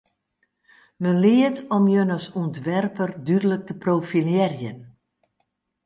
Men 1.03 1.15
leart 1.23 1.57
om 1.75 1.85
jin 1.93 2.13
as 2.17 2.25
ûntwerper 2.41 3.09
dúdlik 3.25 3.63
te 3.67 3.73
profilearjen. 3.83 4.79